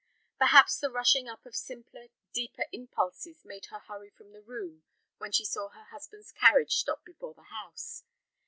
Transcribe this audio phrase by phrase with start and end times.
[0.39, 4.81] Perhaps the rushing up of simpler, deeper impulses made her hurry from the room
[5.19, 8.03] when she saw her husband's carriage stop before the house.